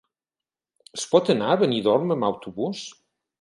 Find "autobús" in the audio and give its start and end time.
2.31-2.83